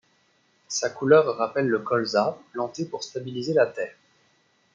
[0.67, 3.93] Sa couleur rappelle le colza, planté pour stabiliser la terre.